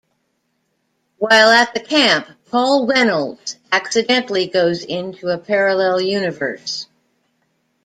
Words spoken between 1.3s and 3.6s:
at the camp, Paul Reynolds